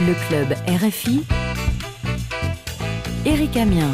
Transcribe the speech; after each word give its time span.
Le 0.00 0.14
club 0.28 0.54
RFI. 0.68 1.24
Éric 3.26 3.56
Amien. 3.56 3.90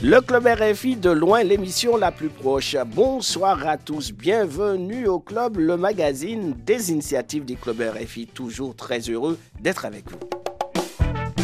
Le 0.00 0.20
Club 0.20 0.46
RFI, 0.46 0.94
de 0.94 1.10
loin 1.10 1.42
l'émission 1.42 1.96
la 1.96 2.12
plus 2.12 2.28
proche. 2.28 2.76
Bonsoir 2.86 3.66
à 3.66 3.76
tous, 3.76 4.12
bienvenue 4.12 5.08
au 5.08 5.18
Club, 5.18 5.56
le 5.56 5.76
magazine 5.76 6.54
des 6.64 6.92
initiatives 6.92 7.44
du 7.44 7.56
Club 7.56 7.80
RFI. 7.80 8.28
Toujours 8.28 8.76
très 8.76 9.00
heureux 9.00 9.40
d'être 9.60 9.84
avec 9.86 10.04
vous. 10.08 10.20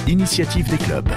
Initiative 0.07 0.71
des 0.71 0.79
clubs. 0.79 1.11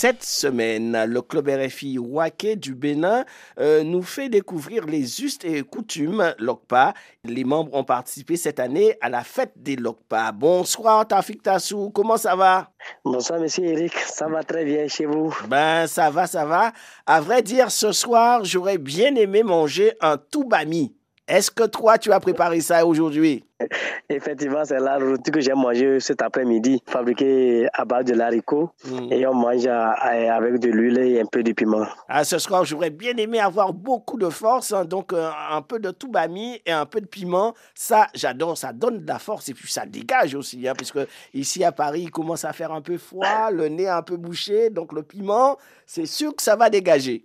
Cette 0.00 0.22
semaine, 0.22 1.06
le 1.06 1.22
club 1.22 1.48
RFI 1.48 1.98
Waké 1.98 2.54
du 2.54 2.76
Bénin 2.76 3.24
euh, 3.58 3.82
nous 3.82 4.04
fait 4.04 4.28
découvrir 4.28 4.86
les 4.86 5.24
us 5.24 5.38
et 5.42 5.64
coutumes 5.64 6.36
LOCPA. 6.38 6.94
Les 7.24 7.42
membres 7.42 7.74
ont 7.74 7.82
participé 7.82 8.36
cette 8.36 8.60
année 8.60 8.94
à 9.00 9.08
la 9.08 9.24
fête 9.24 9.54
des 9.56 9.74
LOCPA. 9.74 10.30
Bonsoir 10.30 11.08
Tafik 11.08 11.42
Tassou, 11.42 11.90
comment 11.90 12.16
ça 12.16 12.36
va? 12.36 12.70
Bonsoir 13.04 13.40
Monsieur 13.40 13.64
Eric, 13.64 13.92
ça 13.98 14.28
va 14.28 14.44
très 14.44 14.64
bien 14.64 14.86
chez 14.86 15.04
vous? 15.04 15.36
Ben 15.48 15.88
ça 15.88 16.10
va, 16.10 16.28
ça 16.28 16.44
va. 16.44 16.72
À 17.04 17.20
vrai 17.20 17.42
dire, 17.42 17.72
ce 17.72 17.90
soir, 17.90 18.44
j'aurais 18.44 18.78
bien 18.78 19.16
aimé 19.16 19.42
manger 19.42 19.94
un 20.00 20.16
toubami. 20.16 20.94
Est-ce 21.28 21.50
que 21.50 21.64
toi, 21.64 21.98
tu 21.98 22.10
as 22.10 22.20
préparé 22.20 22.60
ça 22.60 22.86
aujourd'hui? 22.86 23.44
Effectivement, 24.08 24.64
c'est 24.64 24.78
la 24.78 24.96
routine 24.96 25.34
que 25.34 25.40
j'ai 25.40 25.52
mangé 25.52 26.00
cet 26.00 26.22
après-midi, 26.22 26.82
fabriqué 26.86 27.68
à 27.74 27.84
base 27.84 28.06
de 28.06 28.14
l'haricot. 28.14 28.70
Mm. 28.86 29.12
Et 29.12 29.26
on 29.26 29.34
mange 29.34 29.66
avec 29.66 30.58
de 30.58 30.70
l'huile 30.70 30.98
et 30.98 31.20
un 31.20 31.26
peu 31.26 31.42
de 31.42 31.52
piment. 31.52 31.86
Ah, 32.08 32.24
ce 32.24 32.38
soir, 32.38 32.64
j'aurais 32.64 32.88
bien 32.88 33.14
aimé 33.18 33.40
avoir 33.40 33.74
beaucoup 33.74 34.16
de 34.16 34.30
force, 34.30 34.72
hein, 34.72 34.86
donc 34.86 35.12
euh, 35.12 35.28
un 35.50 35.60
peu 35.60 35.78
de 35.78 35.90
toubami 35.90 36.62
et 36.64 36.72
un 36.72 36.86
peu 36.86 37.02
de 37.02 37.06
piment. 37.06 37.54
Ça, 37.74 38.06
j'adore, 38.14 38.56
ça 38.56 38.72
donne 38.72 39.00
de 39.00 39.06
la 39.06 39.18
force 39.18 39.50
et 39.50 39.54
puis 39.54 39.70
ça 39.70 39.84
dégage 39.84 40.34
aussi, 40.34 40.66
hein, 40.66 40.72
puisque 40.74 41.00
ici 41.34 41.62
à 41.62 41.72
Paris, 41.72 42.02
il 42.04 42.10
commence 42.10 42.46
à 42.46 42.54
faire 42.54 42.72
un 42.72 42.80
peu 42.80 42.96
froid, 42.96 43.50
le 43.52 43.68
nez 43.68 43.88
un 43.88 44.02
peu 44.02 44.16
bouché, 44.16 44.70
donc 44.70 44.94
le 44.94 45.02
piment, 45.02 45.58
c'est 45.84 46.06
sûr 46.06 46.34
que 46.34 46.42
ça 46.42 46.56
va 46.56 46.70
dégager. 46.70 47.24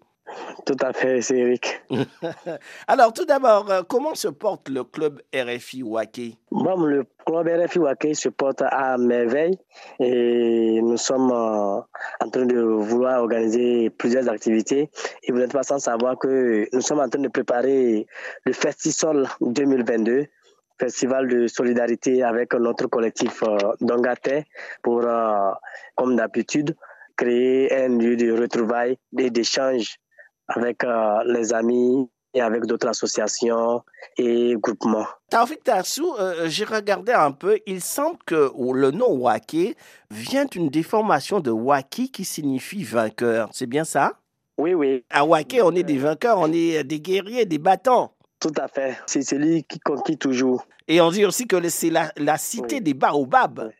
Tout 0.65 0.77
à 0.79 0.93
fait, 0.93 1.21
c'est 1.21 1.37
Eric. 1.37 1.83
Alors, 2.87 3.11
tout 3.11 3.25
d'abord, 3.25 3.69
euh, 3.69 3.81
comment 3.87 4.15
se 4.15 4.29
porte 4.29 4.69
le 4.69 4.83
club 4.83 5.21
RFI 5.35 5.83
Waké? 5.83 6.37
Bon, 6.51 6.81
le 6.85 7.05
club 7.25 7.47
RFI 7.47 7.79
Waké 7.79 8.13
se 8.13 8.29
porte 8.29 8.61
à 8.61 8.97
merveille 8.97 9.57
et 9.99 10.79
nous 10.81 10.97
sommes 10.97 11.31
euh, 11.31 11.81
en 12.21 12.29
train 12.31 12.45
de 12.45 12.59
vouloir 12.59 13.21
organiser 13.21 13.89
plusieurs 13.89 14.29
activités. 14.29 14.89
Et 15.23 15.31
vous 15.31 15.39
n'êtes 15.39 15.51
pas 15.51 15.63
sans 15.63 15.79
savoir 15.79 16.17
que 16.17 16.67
nous 16.71 16.81
sommes 16.81 16.99
en 16.99 17.09
train 17.09 17.21
de 17.21 17.27
préparer 17.27 18.07
le 18.45 18.53
Festisol 18.53 19.27
2022 19.41 20.27
festival 20.79 21.27
de 21.27 21.47
solidarité 21.47 22.23
avec 22.23 22.53
notre 22.55 22.87
collectif 22.87 23.43
euh, 23.43 23.57
Dongate 23.79 24.43
pour, 24.81 25.05
comme 25.95 26.15
d'habitude, 26.15 26.75
créer 27.15 27.73
un 27.73 27.97
lieu 27.99 28.15
de 28.17 28.31
retrouvailles 28.31 28.97
et 29.17 29.29
d'échange 29.29 29.99
avec 30.47 30.83
euh, 30.83 31.23
les 31.25 31.53
amis 31.53 32.09
et 32.35 32.41
avec 32.41 32.65
d'autres 32.65 32.87
associations 32.87 33.83
et 34.17 34.55
groupements. 34.57 35.05
Taufik 35.29 35.63
Tassou, 35.63 36.15
euh, 36.19 36.47
j'ai 36.47 36.65
regardé 36.65 37.11
un 37.11 37.31
peu, 37.31 37.59
il 37.67 37.79
semble 37.81 38.17
que 38.25 38.51
le 38.73 38.91
nom 38.91 39.11
Waké 39.17 39.75
vient 40.09 40.45
d'une 40.45 40.69
déformation 40.69 41.39
de 41.39 41.51
Waki 41.51 42.11
qui 42.11 42.25
signifie 42.25 42.83
vainqueur. 42.83 43.49
C'est 43.53 43.67
bien 43.67 43.83
ça? 43.83 44.13
Oui, 44.57 44.73
oui, 44.73 45.03
À 45.11 45.25
Waké, 45.25 45.61
on 45.61 45.71
est 45.75 45.83
des 45.83 45.97
vainqueurs, 45.97 46.37
on 46.39 46.51
est 46.51 46.83
des 46.83 46.99
guerriers, 46.99 47.45
des 47.45 47.57
battants. 47.59 48.13
tout 48.39 48.51
à 48.57 48.67
fait. 48.67 48.97
C'est 49.05 49.21
celui 49.21 49.63
qui 49.63 49.79
conquit 49.79 50.17
toujours. 50.17 50.65
Et 50.87 50.99
on 51.01 51.11
dit 51.11 51.25
aussi 51.25 51.47
que 51.47 51.69
c'est 51.69 51.89
la, 51.89 52.11
la 52.17 52.37
cité 52.37 52.75
Oui. 52.75 52.81
des 52.81 52.93
baobabs. 52.93 53.71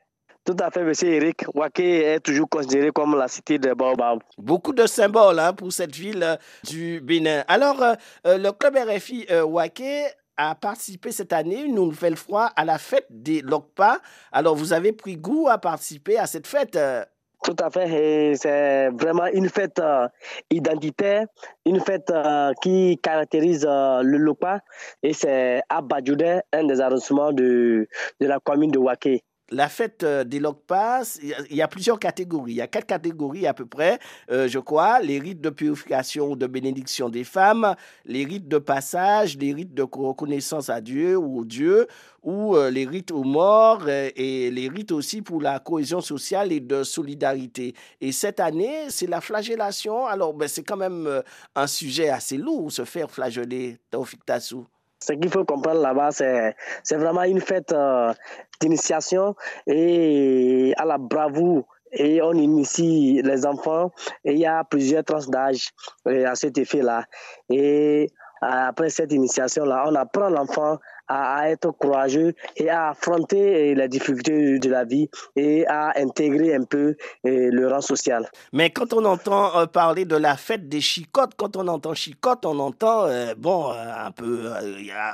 Tout 0.45 0.57
à 0.59 0.69
fait, 0.71 0.83
monsieur 0.83 1.07
Eric. 1.09 1.45
Waké 1.53 2.01
est 2.03 2.19
toujours 2.19 2.49
considéré 2.49 2.91
comme 2.91 3.17
la 3.17 3.29
cité 3.29 3.57
de 3.59 3.73
Baobab. 3.73 4.19
Beaucoup 4.37 4.73
de 4.73 4.85
symboles 4.85 5.39
hein, 5.39 5.53
pour 5.53 5.71
cette 5.71 5.95
ville 5.95 6.21
euh, 6.21 6.35
du 6.65 6.99
Bénin. 6.99 7.45
Alors, 7.47 7.81
euh, 7.81 7.93
euh, 8.27 8.37
le 8.37 8.51
club 8.51 8.75
RFI 8.75 9.25
euh, 9.31 9.45
Waké 9.45 10.03
a 10.35 10.53
participé 10.55 11.13
cette 11.13 11.31
année, 11.31 11.61
une 11.61 11.75
nouvelle 11.75 12.17
fois, 12.17 12.47
à 12.57 12.65
la 12.65 12.77
fête 12.77 13.05
des 13.09 13.41
Lokpa. 13.41 13.99
Alors, 14.33 14.55
vous 14.55 14.73
avez 14.73 14.91
pris 14.91 15.15
goût 15.15 15.47
à 15.49 15.57
participer 15.59 16.17
à 16.17 16.25
cette 16.27 16.47
fête. 16.47 16.75
euh, 16.75 17.05
Tout 17.45 17.55
à 17.59 17.69
fait. 17.69 18.33
C'est 18.35 18.89
vraiment 18.89 19.27
une 19.27 19.47
fête 19.47 19.79
euh, 19.79 20.09
identitaire, 20.51 21.25
une 21.65 21.79
fête 21.79 22.09
euh, 22.09 22.51
qui 22.61 22.99
caractérise 23.01 23.65
euh, 23.69 24.01
le 24.01 24.17
Lopa. 24.17 24.59
Et 25.03 25.13
c'est 25.13 25.61
à 25.69 25.81
Badjoudé, 25.81 26.39
un 26.51 26.65
des 26.65 26.81
arrondissements 26.81 27.31
de, 27.31 27.87
de 28.19 28.27
la 28.27 28.39
commune 28.39 28.71
de 28.71 28.79
Waké. 28.79 29.23
La 29.53 29.69
fête 29.69 30.01
euh, 30.03 30.23
des 30.23 30.39
Lokpas, 30.39 31.19
il 31.21 31.55
y 31.55 31.61
a- 31.61 31.67
plusieurs 31.67 31.99
catégories. 31.99 32.53
Il 32.53 32.55
y 32.55 32.61
a 32.61 32.67
quatre 32.67 32.87
catégories 32.87 33.45
à 33.45 33.53
peu 33.53 33.67
près, 33.67 33.99
euh, 34.31 34.47
je 34.47 34.57
crois. 34.57 34.99
Les 34.99 35.19
rites 35.19 35.41
de 35.41 35.51
purification 35.51 36.31
ou 36.31 36.35
de 36.35 36.47
bénédiction 36.47 37.07
des 37.07 37.23
femmes, 37.23 37.75
les 38.05 38.25
rites 38.25 38.47
de 38.47 38.57
passage, 38.57 39.37
les 39.37 39.53
rites 39.53 39.75
de 39.75 39.83
reconnaissance 39.83 40.69
à 40.69 40.81
Dieu 40.81 41.17
ou 41.17 41.41
au 41.41 41.45
Dieu, 41.45 41.85
ou 42.23 42.55
euh, 42.55 42.71
les 42.71 42.85
rites 42.85 43.11
aux 43.11 43.23
morts 43.23 43.87
et 43.87 44.49
les 44.49 44.69
rites 44.69 44.91
aussi 44.91 45.21
pour 45.21 45.39
la 45.39 45.59
cohésion 45.59 46.01
sociale 46.01 46.51
et 46.51 46.59
de 46.59 46.83
solidarité. 46.83 47.75
Et 48.01 48.11
cette 48.11 48.39
année, 48.39 48.89
c'est 48.89 49.07
la 49.07 49.21
flagellation. 49.21 50.07
Alors, 50.07 50.33
ben, 50.33 50.47
c'est 50.47 50.63
quand 50.63 50.77
même 50.77 51.21
un 51.55 51.67
sujet 51.67 52.09
assez 52.09 52.37
lourd, 52.37 52.71
se 52.71 52.85
faire 52.85 53.11
flageller, 53.11 53.77
Taufik 53.91 54.25
Tassou. 54.25 54.65
Ce 55.05 55.11
qu'il 55.11 55.29
faut 55.29 55.43
comprendre 55.43 55.81
là-bas, 55.81 56.11
c'est, 56.11 56.55
c'est 56.81 56.95
vraiment 56.95 57.23
une 57.23 57.41
fête 57.41 57.73
euh, 57.73 58.13
d'initiation 58.61 59.35
et 59.67 60.73
à 60.77 60.85
la 60.85 60.97
bravoure. 60.97 61.65
Et 61.91 62.21
on 62.21 62.31
initie 62.31 63.21
les 63.21 63.45
enfants 63.45 63.91
et 64.23 64.31
il 64.31 64.39
y 64.39 64.45
a 64.45 64.63
plusieurs 64.63 65.03
tranches 65.03 65.27
d'âge 65.27 65.71
euh, 66.07 66.25
à 66.25 66.35
cet 66.35 66.57
effet-là. 66.57 67.03
Et 67.49 68.07
après 68.41 68.89
cette 68.89 69.11
initiation-là, 69.11 69.83
on 69.87 69.95
apprend 69.95 70.29
l'enfant 70.29 70.79
à, 71.07 71.49
être 71.49 71.71
courageux 71.71 72.33
et 72.57 72.69
à 72.69 72.89
affronter 72.89 73.71
euh, 73.71 73.75
les 73.75 73.87
difficultés 73.87 74.59
de 74.59 74.69
la 74.69 74.85
vie 74.85 75.09
et 75.35 75.65
à 75.67 75.93
intégrer 75.99 76.55
un 76.55 76.63
peu 76.63 76.95
euh, 77.25 77.49
le 77.51 77.67
rang 77.67 77.81
social. 77.81 78.29
Mais 78.51 78.69
quand 78.69 78.93
on 78.93 79.05
entend 79.05 79.57
euh, 79.57 79.65
parler 79.65 80.05
de 80.05 80.15
la 80.15 80.37
fête 80.37 80.69
des 80.69 80.81
chicottes, 80.81 81.33
quand 81.37 81.57
on 81.57 81.67
entend 81.67 81.93
chicotte, 81.93 82.45
on 82.45 82.59
entend, 82.59 83.05
euh, 83.05 83.33
bon, 83.37 83.71
euh, 83.71 84.05
un 84.05 84.11
peu, 84.11 84.51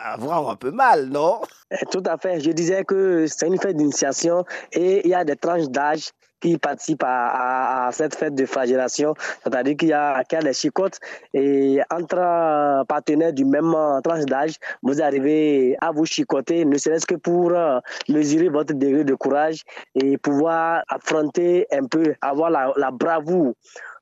avoir 0.04 0.50
un 0.50 0.56
peu 0.56 0.72
mal, 0.72 1.08
non? 1.10 1.42
Eh, 1.72 1.86
Tout 1.92 2.04
à 2.06 2.18
fait. 2.18 2.40
Je 2.40 2.52
disais 2.52 2.84
que 2.84 3.28
c'est 3.28 3.48
une 3.48 3.60
fête 3.60 3.78
d'initiation 3.78 4.44
et 4.72 5.02
il 5.06 5.12
y 5.12 5.14
a 5.14 5.24
des 5.24 5.36
tranches 5.36 5.70
d'âge 5.70 6.10
qui 6.40 6.58
participent 6.58 7.04
à, 7.06 7.90
cette 7.92 8.16
fête 8.16 8.36
de 8.36 8.46
flagellation. 8.46 9.14
C'est-à-dire 9.44 9.76
qu'il 9.78 9.90
y 9.90 9.94
a, 9.94 10.22
y 10.32 10.36
a 10.36 10.42
des 10.42 10.54
chicottes 10.54 11.00
et 11.34 11.80
entre 11.92 12.86
partenaires 12.86 13.34
du 13.34 13.46
même 13.46 13.76
tranche 14.04 14.26
d'âge, 14.26 14.54
vous 14.84 15.02
arrivez 15.02 15.76
à 15.82 15.92
vous 15.92 16.06
chicoter, 16.06 16.66
ne 16.66 16.78
serait-ce 16.78 17.06
que 17.06 17.16
pour 17.16 17.52
euh, 17.52 17.80
mesurer 18.08 18.50
votre 18.50 18.74
degré 18.74 19.04
de 19.04 19.16
courage 19.16 19.64
et 19.96 20.18
pouvoir 20.18 20.84
affronter 20.88 21.68
un 21.72 21.86
peu, 21.86 22.14
avoir 22.22 22.50
la 22.50 22.92
bravoure. 22.92 23.54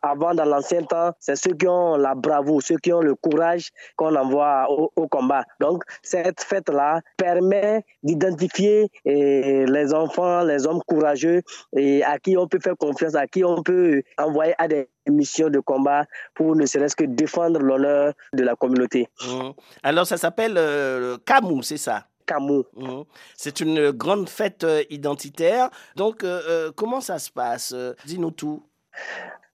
Avant, 0.02 0.34
dans 0.34 0.46
l'ancien 0.46 0.84
temps, 0.84 1.12
c'est 1.20 1.36
ceux 1.36 1.54
qui 1.54 1.68
ont 1.68 1.96
la 1.98 2.16
bravoure, 2.16 2.62
ceux 2.62 2.78
qui 2.78 2.94
ont 2.94 3.02
le 3.02 3.16
courage 3.16 3.72
qu'on 3.96 4.16
envoie 4.16 4.68
au, 4.70 4.92
au 4.96 5.08
combat. 5.08 5.44
Donc, 5.60 5.84
cette 6.02 6.42
fête-là 6.42 7.02
permet 7.18 7.84
d'identifier 8.04 8.90
eh, 9.06 9.66
les 9.66 9.94
enfants, 9.94 10.44
les 10.44 10.66
hommes 10.68 10.82
courageux 10.88 11.42
et 11.76 12.04
à 12.04 12.20
qui 12.20 12.38
on 12.38 12.48
peut 12.48 12.60
faire 12.60 12.78
confiance, 12.78 13.16
à 13.16 13.28
qui 13.28 13.44
on 13.44 13.64
peut 13.64 14.02
envoyer 14.18 14.54
à 14.58 14.68
des 14.68 14.90
missions 15.08 15.50
de 15.50 15.60
combat 15.60 16.06
pour 16.36 16.56
ne 16.56 16.66
serait-ce 16.66 16.96
que 16.96 17.06
défendre 17.06 17.60
l'honneur 17.60 18.14
de 18.34 18.44
la 18.44 18.56
communauté. 18.56 19.08
Mhm. 19.26 19.54
Alors, 19.84 20.06
ça 20.06 20.18
s'appelle 20.18 20.56
euh, 20.58 21.18
Kamou, 21.26 21.62
c'est 21.62 21.78
ça? 21.78 22.06
Camus. 22.28 22.66
Mhm. 22.76 23.06
C'est 23.36 23.62
une 23.62 23.92
grande 23.92 24.30
fête 24.30 24.64
euh, 24.64 24.84
identitaire. 24.90 25.70
Donc, 25.96 26.24
euh, 26.24 26.42
euh, 26.48 26.72
comment 26.76 27.02
ça 27.02 27.18
se 27.18 27.32
passe? 27.32 27.74
Dis-nous 28.06 28.32
tout. 28.32 28.64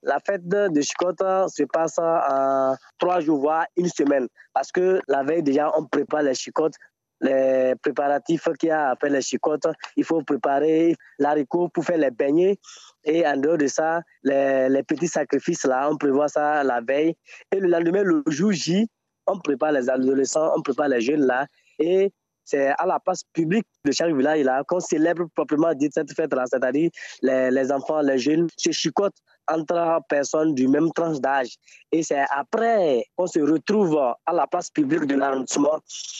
La 0.02 0.20
fête 0.20 0.48
de 0.48 0.82
Chicotte 0.82 1.24
se 1.48 1.64
passe 1.64 1.98
en 1.98 2.76
trois 3.00 3.22
jours, 3.22 3.40
voire 3.40 3.66
une 3.78 3.88
semaine. 3.88 4.28
Parce 4.54 4.72
que 4.72 5.00
la 5.08 5.24
veille, 5.24 5.44
déjà, 5.44 5.72
on 5.78 5.86
prépare 5.86 6.24
les 6.24 6.36
chicottes. 6.36 6.76
Les 7.22 7.74
préparatifs 7.82 8.50
qu'il 8.60 8.68
y 8.68 8.72
a 8.72 8.94
faire 9.00 9.10
les 9.10 9.22
chicottes, 9.22 9.68
il 9.96 10.04
faut 10.04 10.22
préparer 10.24 10.98
l'haricot 11.20 11.70
pour 11.70 11.86
faire 11.86 11.98
les 11.98 12.12
beignets. 12.12 12.58
Et 13.06 13.26
en 13.26 13.38
dehors 13.38 13.58
de 13.58 13.68
ça, 13.68 14.02
les, 14.24 14.68
les 14.68 14.84
petits 14.84 15.08
sacrifices, 15.08 15.64
là, 15.64 15.88
on 15.90 15.96
prévoit 15.96 16.28
ça 16.28 16.66
la 16.66 16.82
veille. 16.82 17.16
Et 17.54 17.60
le 17.60 17.70
lendemain, 17.70 18.04
le 18.04 18.24
jour 18.28 18.52
J, 18.52 18.90
on 19.26 19.40
prépare 19.40 19.72
les 19.72 19.90
adolescents, 19.90 20.52
on 20.58 20.62
prépare 20.62 20.90
les 20.90 21.00
jeunes, 21.00 21.26
là. 21.26 21.48
Et 21.80 22.12
c'est 22.46 22.68
à 22.78 22.86
la 22.86 23.00
place 23.00 23.24
publique 23.34 23.66
de 23.86 23.92
chaque 23.92 24.14
village, 24.14 24.46
qu'on 24.68 24.80
célèbre 24.80 25.26
proprement 25.36 25.74
cette 25.92 26.14
fête-là. 26.14 26.46
C'est-à-dire, 26.48 26.90
les, 27.22 27.52
les 27.52 27.72
enfants, 27.72 28.02
les 28.02 28.18
jeunes 28.18 28.48
se 28.58 28.72
chicotent 28.72 29.22
entre 29.48 30.00
personnes 30.08 30.56
du 30.56 30.68
même 30.68 30.92
tranche 30.94 31.20
d'âge. 31.20 31.56
Et 31.92 32.04
c'est 32.04 32.24
après 32.30 33.06
qu'on 33.16 33.28
se 33.28 33.40
retrouve 33.40 33.98
à 33.98 34.34
la 34.34 34.48
place 34.48 34.70
publique 34.70 35.06
de 35.06 35.16
l'arrondissement 35.16 35.80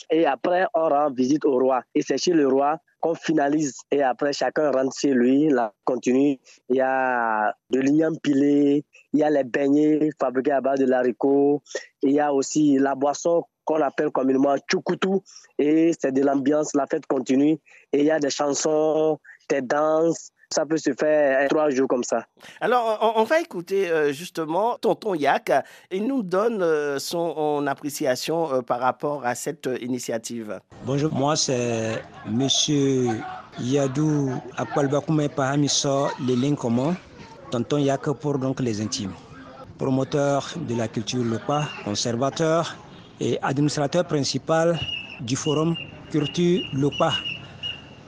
et 0.10 0.26
après 0.26 0.66
on 0.74 0.90
rend 0.90 1.12
visite 1.12 1.46
au 1.46 1.58
roi. 1.58 1.84
Et 1.96 2.02
c'est 2.02 2.18
chez 2.18 2.34
le 2.34 2.48
roi 2.48 2.78
qu'on 3.00 3.16
finalise 3.16 3.76
et 3.92 4.02
après 4.02 4.34
chacun 4.34 4.72
rentre 4.72 4.98
chez 4.98 5.14
lui, 5.14 5.50
là, 5.50 5.74
continue. 5.84 6.40
Il 6.70 6.78
y 6.78 6.82
a 6.82 7.54
de 7.70 7.80
l'igname 7.80 8.18
pilé, 8.20 8.86
il 9.12 9.20
y 9.20 9.24
a 9.24 9.30
les 9.30 9.44
beignets 9.44 10.10
fabriqués 10.20 10.52
à 10.52 10.62
base 10.62 10.80
de 10.80 10.86
l'haricot, 10.86 11.62
il 12.02 12.12
y 12.12 12.20
a 12.20 12.34
aussi 12.34 12.78
la 12.78 12.96
boisson 12.96 13.44
qu'on 13.66 13.82
appelle 13.82 14.12
communément 14.12 14.56
tchoukoutou 14.58 15.24
et 15.58 15.92
c'est 16.00 16.12
de 16.12 16.22
l'ambiance, 16.22 16.74
la 16.76 16.88
fête 16.88 17.06
continue 17.06 17.60
et 17.92 18.00
il 18.00 18.06
y 18.06 18.12
a 18.12 18.20
des 18.20 18.30
chansons, 18.30 19.20
des 19.50 19.62
danses, 19.62 20.32
ça 20.54 20.66
peut 20.66 20.78
se 20.78 20.94
faire 20.94 21.48
trois 21.50 21.70
jours 21.70 21.88
comme 21.88 22.04
ça. 22.04 22.26
Alors, 22.62 23.14
on, 23.16 23.24
va 23.24 23.42
écouter 23.42 23.90
euh, 23.90 24.14
justement 24.14 24.78
Tonton 24.78 25.16
Yak. 25.16 25.52
Il 25.92 26.06
nous 26.06 26.22
donne 26.22 26.62
euh, 26.62 27.00
son 27.00 27.66
appréciation 27.68 28.54
euh, 28.54 28.62
par 28.62 28.80
rapport 28.80 29.26
à 29.26 29.36
cette 29.36 29.68
initiative. 29.82 30.60
Bonjour, 30.86 31.12
moi 31.12 31.36
c'est 31.36 32.04
Monsieur 32.30 33.10
Yadou 33.60 34.32
Akwalbakume 34.58 35.28
Pahamiso 35.30 36.08
Lélin 36.26 36.56
Comment, 36.56 36.94
Tonton 37.50 37.78
Yak 37.78 38.12
pour 38.22 38.38
donc 38.38 38.60
les 38.60 38.80
intimes. 38.82 39.14
Promoteur 39.80 40.54
de 40.56 40.76
la 40.76 40.88
culture 40.88 41.24
Lopa, 41.24 41.68
conservateur 41.84 42.78
et 43.20 43.38
administrateur 43.42 44.06
principal 44.06 44.80
du 45.20 45.36
forum 45.36 45.76
Culture 46.12 46.62
Lopa 46.74 47.14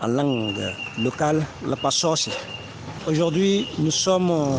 en 0.02 0.08
langue 0.08 0.54
locale, 1.02 1.46
la 1.66 1.76
passoce. 1.76 2.30
Aujourd'hui, 3.08 3.68
nous 3.80 3.92
sommes 3.92 4.30
au 4.32 4.58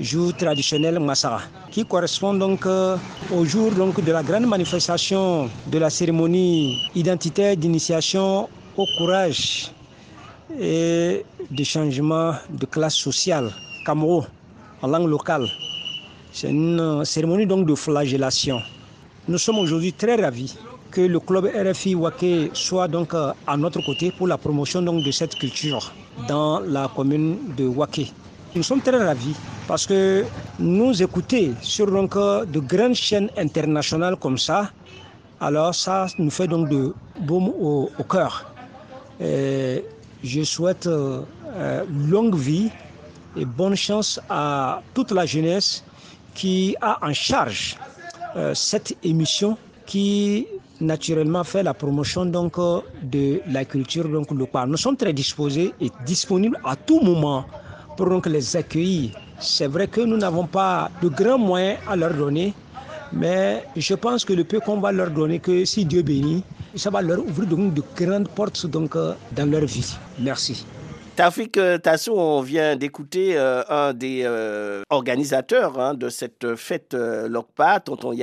jour 0.00 0.32
traditionnel 0.34 0.98
Massara, 0.98 1.40
qui 1.70 1.84
correspond 1.84 2.34
donc 2.34 2.64
euh, 2.66 2.96
au 3.32 3.44
jour 3.44 3.72
donc, 3.72 4.00
de 4.00 4.12
la 4.12 4.22
grande 4.22 4.46
manifestation 4.46 5.50
de 5.66 5.78
la 5.78 5.90
cérémonie 5.90 6.78
identitaire 6.94 7.56
d'initiation 7.56 8.48
au 8.76 8.86
courage 8.96 9.70
et 10.58 11.24
de 11.50 11.64
changement 11.64 12.34
de 12.50 12.66
classe 12.66 12.94
sociale, 12.94 13.50
Camaro, 13.84 14.24
en 14.80 14.86
langue 14.88 15.08
locale. 15.08 15.46
C'est 16.32 16.50
une 16.50 17.04
cérémonie 17.04 17.46
donc 17.46 17.66
de 17.66 17.74
flagellation. 17.74 18.62
Nous 19.28 19.36
sommes 19.36 19.58
aujourd'hui 19.58 19.92
très 19.92 20.14
ravis 20.16 20.56
que 20.90 21.02
le 21.02 21.20
club 21.20 21.50
RFI 21.54 21.94
Wake 21.94 22.48
soit 22.54 22.88
donc 22.88 23.12
euh, 23.12 23.30
à 23.46 23.58
notre 23.58 23.82
côté 23.84 24.10
pour 24.10 24.26
la 24.26 24.38
promotion 24.38 24.80
donc 24.80 25.04
de 25.04 25.10
cette 25.10 25.34
culture 25.34 25.92
dans 26.26 26.60
la 26.60 26.88
commune 26.88 27.36
de 27.54 27.66
Wake. 27.66 28.10
Nous 28.56 28.62
sommes 28.62 28.80
très 28.80 28.96
ravis 28.96 29.34
parce 29.66 29.86
que 29.86 30.24
nous 30.58 31.02
écouter 31.02 31.52
sur 31.60 31.90
donc 31.92 32.16
euh, 32.16 32.46
de 32.46 32.58
grandes 32.58 32.94
chaînes 32.94 33.28
internationales 33.36 34.16
comme 34.16 34.38
ça, 34.38 34.70
alors 35.42 35.74
ça 35.74 36.06
nous 36.18 36.30
fait 36.30 36.48
donc 36.48 36.70
de 36.70 36.94
baume 37.20 37.48
au, 37.48 37.90
cœur. 38.08 38.50
je 39.20 40.42
souhaite 40.42 40.86
euh, 40.86 41.20
longue 42.08 42.34
vie 42.34 42.70
et 43.36 43.44
bonne 43.44 43.76
chance 43.76 44.18
à 44.30 44.80
toute 44.94 45.12
la 45.12 45.26
jeunesse 45.26 45.84
qui 46.34 46.74
a 46.80 46.98
en 47.06 47.12
charge 47.12 47.76
cette 48.54 48.96
émission 49.02 49.56
qui 49.86 50.46
naturellement 50.80 51.44
fait 51.44 51.62
la 51.62 51.74
promotion 51.74 52.24
donc 52.26 52.56
de 53.02 53.40
la 53.50 53.64
culture 53.64 54.08
donc 54.08 54.30
locale. 54.30 54.68
Nous 54.68 54.76
sommes 54.76 54.96
très 54.96 55.12
disposés 55.12 55.72
et 55.80 55.90
disponibles 56.06 56.58
à 56.64 56.76
tout 56.76 57.00
moment 57.00 57.44
pour 57.96 58.08
donc 58.08 58.26
les 58.26 58.56
accueillir. 58.56 59.10
C'est 59.40 59.66
vrai 59.66 59.88
que 59.88 60.00
nous 60.00 60.16
n'avons 60.16 60.46
pas 60.46 60.90
de 61.02 61.08
grands 61.08 61.38
moyens 61.38 61.78
à 61.88 61.96
leur 61.96 62.14
donner, 62.14 62.54
mais 63.12 63.64
je 63.76 63.94
pense 63.94 64.24
que 64.24 64.32
le 64.32 64.44
peu 64.44 64.60
qu'on 64.60 64.80
va 64.80 64.92
leur 64.92 65.10
donner, 65.10 65.38
que 65.38 65.64
si 65.64 65.84
Dieu 65.84 66.02
bénit, 66.02 66.42
ça 66.74 66.90
va 66.90 67.02
leur 67.02 67.18
ouvrir 67.20 67.48
donc 67.48 67.74
de 67.74 67.82
grandes 67.96 68.28
portes 68.28 68.66
donc 68.66 68.94
dans 68.96 69.50
leur 69.50 69.64
vie. 69.64 69.96
Merci. 70.20 70.64
Tafik 71.18 71.56
euh, 71.56 71.78
Tassou, 71.78 72.12
on 72.12 72.42
vient 72.42 72.76
d'écouter 72.76 73.36
euh, 73.36 73.64
un 73.68 73.92
des 73.92 74.22
euh, 74.24 74.82
organisateurs 74.88 75.76
hein, 75.80 75.94
de 75.94 76.10
cette 76.10 76.54
fête 76.54 76.94
Lokpa, 76.94 77.80
Tonton. 77.80 78.16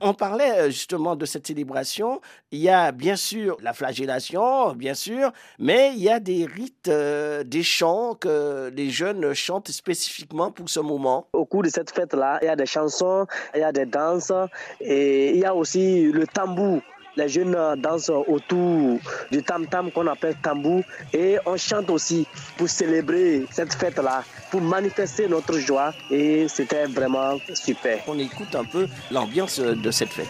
On 0.00 0.14
parlait 0.14 0.68
justement 0.72 1.14
de 1.14 1.26
cette 1.26 1.46
célébration. 1.46 2.20
Il 2.50 2.58
y 2.58 2.68
a 2.68 2.90
bien 2.90 3.14
sûr 3.14 3.56
la 3.62 3.72
flagellation, 3.72 4.72
bien 4.72 4.94
sûr, 4.94 5.30
mais 5.60 5.92
il 5.94 6.02
y 6.02 6.10
a 6.10 6.18
des 6.18 6.44
rites, 6.44 6.90
des 6.90 7.62
chants 7.62 8.16
que 8.16 8.68
les 8.74 8.90
jeunes 8.90 9.32
chantent 9.32 9.70
spécifiquement 9.70 10.50
pour 10.50 10.68
ce 10.68 10.80
moment. 10.80 11.28
Au 11.34 11.44
cours 11.44 11.62
de 11.62 11.68
cette 11.68 11.92
fête-là, 11.92 12.40
il 12.42 12.46
y 12.46 12.48
a 12.48 12.56
des 12.56 12.66
chansons, 12.66 13.26
il 13.54 13.60
y 13.60 13.62
a 13.62 13.70
des 13.70 13.86
danses 13.86 14.32
et 14.80 15.30
il 15.30 15.38
y 15.38 15.44
a 15.44 15.54
aussi 15.54 16.10
le 16.10 16.26
tambour 16.26 16.82
les 17.16 17.28
jeunes 17.28 17.56
dansent 17.78 18.10
autour 18.10 18.98
du 19.30 19.42
tam-tam 19.42 19.90
qu'on 19.90 20.06
appelle 20.06 20.36
tambou 20.42 20.82
et 21.12 21.38
on 21.46 21.56
chante 21.56 21.90
aussi 21.90 22.26
pour 22.56 22.68
célébrer 22.68 23.44
cette 23.50 23.74
fête-là, 23.74 24.24
pour 24.50 24.60
manifester 24.60 25.28
notre 25.28 25.58
joie 25.58 25.92
et 26.10 26.46
c'était 26.48 26.86
vraiment 26.86 27.38
super. 27.54 27.98
On 28.06 28.18
écoute 28.18 28.54
un 28.54 28.64
peu 28.64 28.86
l'ambiance 29.10 29.60
de 29.60 29.90
cette 29.90 30.10
fête. 30.10 30.28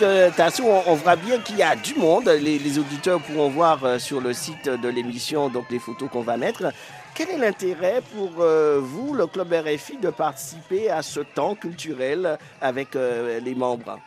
Euh, 0.00 0.30
Tassou, 0.34 0.64
on, 0.64 0.94
voit 0.94 1.16
bien 1.16 1.38
qu'il 1.40 1.58
y 1.58 1.62
a 1.62 1.76
du 1.76 1.94
monde. 1.94 2.26
Les, 2.26 2.78
auditeurs 2.78 3.20
pourront 3.20 3.50
voir 3.50 3.84
euh, 3.84 3.98
sur 3.98 4.18
le 4.18 4.32
site 4.32 4.66
de 4.66 4.88
l'émission 4.88 5.50
donc 5.50 5.66
les 5.70 5.78
photos 5.78 6.08
qu'on 6.10 6.22
va 6.22 6.38
mettre. 6.38 6.72
Quel 7.14 7.28
est 7.28 7.36
l'intérêt 7.36 8.00
pour 8.16 8.30
euh, 8.40 8.80
vous, 8.82 9.12
le 9.12 9.26
Club 9.26 9.52
RFI, 9.52 9.98
de 9.98 10.08
participer 10.08 10.88
à 10.88 11.02
ce 11.02 11.20
temps 11.20 11.54
culturel 11.54 12.38
avec 12.62 12.94
les 12.94 13.54
membres? 13.54 13.98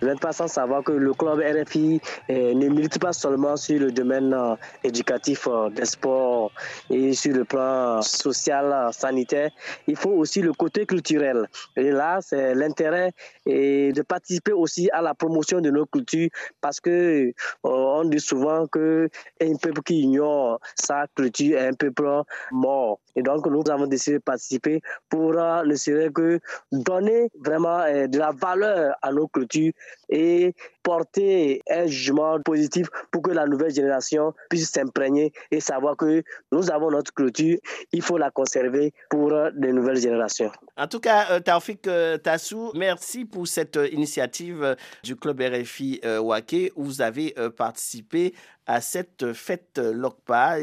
Vous 0.00 0.08
n'êtes 0.08 0.20
pas 0.20 0.32
sans 0.32 0.48
savoir 0.48 0.82
que 0.82 0.92
le 0.92 1.12
club 1.14 1.40
RFI 1.40 2.00
eh, 2.28 2.54
ne 2.54 2.68
milite 2.68 2.98
pas 2.98 3.12
seulement 3.12 3.56
sur 3.56 3.80
le 3.80 3.90
domaine 3.90 4.32
euh, 4.32 4.54
éducatif 4.84 5.46
euh, 5.48 5.70
des 5.70 5.84
sports 5.84 6.52
et 6.90 7.12
sur 7.14 7.34
le 7.34 7.44
plan 7.44 8.02
social, 8.02 8.90
sanitaire. 8.92 9.50
Il 9.86 9.96
faut 9.96 10.10
aussi 10.10 10.42
le 10.42 10.52
côté 10.52 10.86
culturel. 10.86 11.48
Et 11.76 11.90
là, 11.90 12.18
c'est 12.20 12.54
l'intérêt 12.54 13.12
de 13.46 14.02
participer 14.02 14.52
aussi 14.52 14.90
à 14.90 15.02
la 15.02 15.14
promotion 15.14 15.60
de 15.60 15.70
nos 15.70 15.86
cultures 15.86 16.28
parce 16.60 16.80
que 16.80 17.32
on 17.62 18.04
dit 18.04 18.20
souvent 18.20 18.66
que 18.66 19.08
un 19.40 19.56
peuple 19.56 19.82
qui 19.82 20.02
ignore 20.02 20.60
sa 20.74 21.06
culture 21.14 21.58
est 21.58 21.68
un 21.68 21.72
peuple 21.72 22.22
mort. 22.52 22.98
Et 23.16 23.22
donc, 23.22 23.46
nous 23.46 23.62
avons 23.70 23.86
décidé 23.86 24.18
de 24.18 24.22
participer 24.22 24.80
pour 25.08 25.32
ne 25.32 25.74
serait 25.74 26.10
que 26.10 26.40
donner 26.72 27.30
vraiment 27.40 27.78
de 27.80 28.18
la 28.18 28.30
valeur 28.32 28.94
à 29.02 29.12
nos 29.12 29.28
cultures 29.28 29.67
et 30.08 30.54
porter 30.82 31.60
un 31.70 31.86
jugement 31.86 32.40
positif 32.40 32.88
pour 33.10 33.22
que 33.22 33.30
la 33.30 33.46
nouvelle 33.46 33.74
génération 33.74 34.32
puisse 34.48 34.70
s'imprégner 34.70 35.32
et 35.50 35.60
savoir 35.60 35.96
que 35.96 36.22
nous 36.52 36.70
avons 36.70 36.90
notre 36.90 37.12
culture, 37.12 37.58
il 37.92 38.02
faut 38.02 38.16
la 38.16 38.30
conserver 38.30 38.92
pour 39.10 39.32
les 39.54 39.72
nouvelles 39.72 40.00
générations. 40.00 40.50
En 40.76 40.86
tout 40.86 41.00
cas, 41.00 41.26
euh, 41.30 41.40
Taufik 41.40 41.86
euh, 41.86 42.18
Tassou, 42.18 42.70
merci 42.74 43.24
pour 43.24 43.46
cette 43.48 43.76
euh, 43.76 43.88
initiative 43.88 44.76
du 45.02 45.16
Club 45.16 45.40
RFI 45.40 46.00
Wake 46.20 46.72
où 46.76 46.84
vous 46.84 47.02
avez 47.02 47.34
participé 47.56 48.34
à 48.66 48.80
cette 48.80 49.32
fête 49.32 49.78
Lokpa 49.78 50.56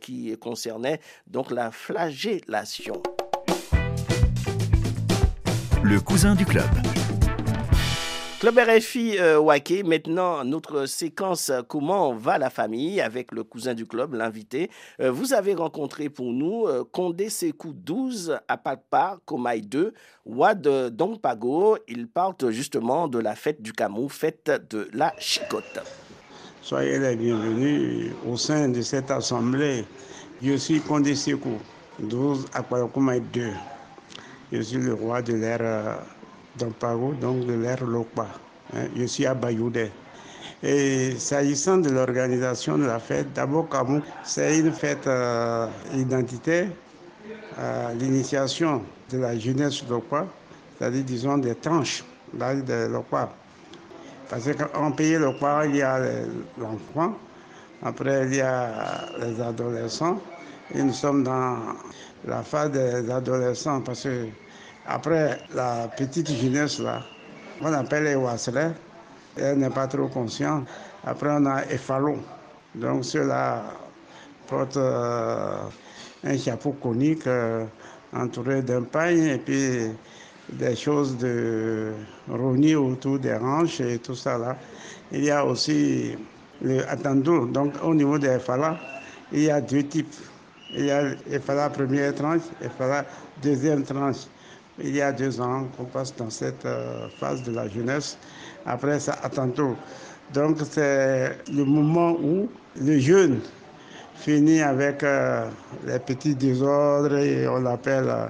qui 0.00 0.36
concernait 0.38 1.00
donc 1.26 1.50
la 1.50 1.70
flagellation. 1.70 3.02
Le 5.82 6.00
cousin 6.00 6.34
du 6.34 6.44
club. 6.44 6.68
Club 8.42 8.58
RFI 8.58 9.18
euh, 9.20 9.38
Wake, 9.38 9.84
maintenant 9.84 10.42
notre 10.42 10.86
séquence 10.86 11.52
Comment 11.68 12.12
va 12.12 12.38
la 12.38 12.50
famille 12.50 13.00
avec 13.00 13.30
le 13.30 13.44
cousin 13.44 13.72
du 13.72 13.86
club, 13.86 14.14
l'invité. 14.14 14.68
Euh, 15.00 15.12
vous 15.12 15.32
avez 15.32 15.54
rencontré 15.54 16.08
pour 16.08 16.32
nous 16.32 16.66
euh, 16.66 16.82
Condé 16.82 17.28
Sekou 17.28 17.72
12 17.72 18.40
à 18.48 18.56
Palpa, 18.56 19.20
Komaï 19.26 19.62
2, 19.62 19.94
Wad 20.26 20.60
Dongpago. 20.88 21.78
Ils 21.86 22.08
partent 22.08 22.50
justement 22.50 23.06
de 23.06 23.20
la 23.20 23.36
fête 23.36 23.62
du 23.62 23.72
Camou, 23.72 24.08
fête 24.08 24.50
de 24.70 24.88
la 24.92 25.14
Chicotte. 25.20 25.78
Soyez 26.62 26.98
les 26.98 27.14
bienvenus 27.14 28.10
au 28.28 28.36
sein 28.36 28.68
de 28.68 28.82
cette 28.82 29.12
assemblée. 29.12 29.84
Je 30.42 30.56
suis 30.56 30.80
Condé 30.80 31.14
Sekou 31.14 31.60
12 32.00 32.46
à 32.54 32.64
Komaï 32.64 33.20
2. 33.20 33.50
Je 34.50 34.60
suis 34.62 34.78
le 34.78 34.94
roi 34.94 35.22
de 35.22 35.34
l'ère 35.34 36.00
Pago, 36.78 37.14
donc 37.20 37.46
de 37.46 37.54
l'ère 37.54 37.84
Lokpa. 37.84 38.26
Hein, 38.74 38.86
je 38.96 39.04
suis 39.04 39.26
à 39.26 39.34
Bayoudé. 39.34 39.90
Et 40.62 41.16
s'agissant 41.18 41.78
de 41.78 41.90
l'organisation 41.90 42.78
de 42.78 42.84
la 42.84 42.98
fête, 42.98 43.32
d'abord 43.32 43.68
Kamou, 43.68 44.00
c'est 44.22 44.58
une 44.58 44.72
fête 44.72 45.06
euh, 45.06 45.66
identitaire 45.94 46.68
à 47.58 47.92
l'initiation 47.94 48.82
de 49.10 49.18
la 49.18 49.38
jeunesse 49.38 49.82
Lokpa, 49.88 50.26
c'est-à-dire 50.78 51.04
disons 51.04 51.38
des 51.38 51.54
tranches 51.56 52.04
de 52.32 52.86
Lokpa. 52.86 53.30
Parce 54.28 54.48
qu'en 54.52 54.92
pays 54.92 55.18
Lokpa, 55.18 55.66
il 55.66 55.76
y 55.76 55.82
a 55.82 55.98
l'enfant, 56.58 57.16
après 57.82 58.26
il 58.26 58.36
y 58.36 58.40
a 58.40 59.04
les 59.20 59.40
adolescents, 59.40 60.20
Et 60.74 60.82
nous 60.82 60.92
sommes 60.92 61.22
dans 61.22 61.58
la 62.26 62.42
phase 62.42 62.70
des 62.70 63.10
adolescents 63.10 63.82
parce 63.82 64.04
que 64.04 64.26
après 64.86 65.38
la 65.54 65.88
petite 65.88 66.30
jeunesse 66.32 66.78
là, 66.80 67.02
on 67.60 67.72
appelle 67.72 68.04
les 68.04 68.14
wasselets, 68.14 68.72
elle 69.36 69.58
n'est 69.58 69.70
pas 69.70 69.86
trop 69.86 70.08
consciente. 70.08 70.66
Après 71.04 71.28
on 71.30 71.46
a 71.46 71.64
Effalon. 71.70 72.18
Donc 72.74 73.04
ceux-là 73.04 73.62
portent 74.46 74.76
euh, 74.76 75.58
un 76.24 76.38
chapeau 76.38 76.72
conique 76.72 77.26
euh, 77.26 77.64
entouré 78.12 78.62
d'un 78.62 78.82
pagne 78.82 79.24
et 79.24 79.38
puis 79.38 79.90
des 80.50 80.76
choses 80.76 81.16
de 81.16 81.92
rognis 82.28 82.74
autour 82.74 83.18
des 83.18 83.34
hanches 83.34 83.80
et 83.80 83.98
tout 83.98 84.14
ça 84.14 84.38
là. 84.38 84.56
Il 85.10 85.24
y 85.24 85.30
a 85.30 85.44
aussi 85.44 86.16
le 86.62 86.88
attendo. 86.88 87.46
Donc 87.46 87.74
au 87.82 87.94
niveau 87.94 88.18
des 88.18 88.28
Effala, 88.28 88.78
il 89.32 89.44
y 89.44 89.50
a 89.50 89.60
deux 89.60 89.82
types. 89.84 90.14
Il 90.74 90.86
y 90.86 90.90
a 90.90 91.10
Effala 91.30 91.68
première 91.70 92.14
tranche, 92.14 92.42
Effala 92.62 93.04
deuxième 93.42 93.82
tranche. 93.82 94.26
Il 94.84 94.96
y 94.96 95.00
a 95.00 95.12
deux 95.12 95.40
ans 95.40 95.68
qu'on 95.76 95.84
passe 95.84 96.14
dans 96.16 96.30
cette 96.30 96.66
euh, 96.66 97.06
phase 97.20 97.42
de 97.44 97.52
la 97.52 97.68
jeunesse. 97.68 98.18
Après 98.66 98.98
ça, 98.98 99.16
attendo. 99.22 99.76
Donc 100.34 100.58
c'est 100.68 101.38
le 101.52 101.64
moment 101.64 102.12
où 102.12 102.48
le 102.80 102.98
jeune 102.98 103.40
finit 104.16 104.60
avec 104.60 105.04
euh, 105.04 105.48
les 105.86 106.00
petits 106.00 106.34
désordres 106.34 107.16
et 107.16 107.46
on 107.46 107.60
l'appelle 107.60 108.08
euh, 108.08 108.26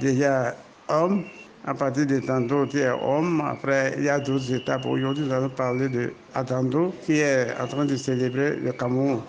déjà 0.00 0.54
homme. 0.88 1.24
À 1.66 1.74
partir 1.74 2.06
de 2.06 2.18
tantôt, 2.20 2.66
tu 2.66 2.78
es 2.78 2.90
homme. 2.90 3.42
Après, 3.46 3.94
il 3.98 4.04
y 4.04 4.08
a 4.08 4.18
d'autres 4.20 4.52
étapes. 4.52 4.86
Aujourd'hui, 4.86 5.24
nous 5.24 5.32
allons 5.32 5.50
parler 5.50 5.88
de 5.88 6.12
Atando, 6.34 6.94
qui 7.04 7.18
est 7.18 7.48
en 7.60 7.66
train 7.66 7.84
de 7.84 7.96
célébrer 7.96 8.56
le 8.56 8.72
Cameroun, 8.72 9.20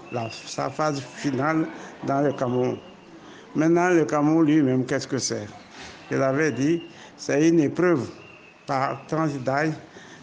sa 0.45 0.69
phase 0.69 1.01
finale 1.01 1.65
dans 2.05 2.21
le 2.21 2.31
Cameroun. 2.33 2.77
Maintenant, 3.55 3.89
le 3.89 4.05
Cameroun 4.05 4.45
lui-même, 4.45 4.85
qu'est-ce 4.85 5.07
que 5.07 5.17
c'est? 5.17 5.47
Je 6.09 6.15
l'avais 6.17 6.51
dit, 6.51 6.81
c'est 7.17 7.47
une 7.47 7.59
épreuve 7.59 8.07
par 8.65 9.05
tranche 9.07 9.33
d'âge, 9.45 9.71